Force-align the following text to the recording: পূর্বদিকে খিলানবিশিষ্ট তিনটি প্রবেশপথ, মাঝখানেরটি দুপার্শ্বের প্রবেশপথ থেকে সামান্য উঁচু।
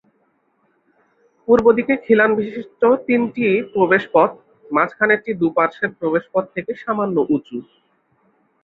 পূর্বদিকে 1.47 1.93
খিলানবিশিষ্ট 2.05 2.81
তিনটি 3.07 3.45
প্রবেশপথ, 3.73 4.29
মাঝখানেরটি 4.69 5.31
দুপার্শ্বের 5.41 5.91
প্রবেশপথ 5.99 6.43
থেকে 6.55 6.71
সামান্য 6.83 7.15
উঁচু। 7.29 7.57